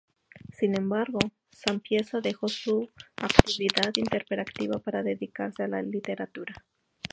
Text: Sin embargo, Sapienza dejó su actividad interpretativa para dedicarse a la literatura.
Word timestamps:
Sin 0.51 0.75
embargo, 0.75 1.19
Sapienza 1.51 2.21
dejó 2.21 2.47
su 2.47 2.89
actividad 3.17 3.91
interpretativa 3.97 4.79
para 4.79 5.03
dedicarse 5.03 5.61
a 5.61 5.67
la 5.67 5.83
literatura. 5.83 6.55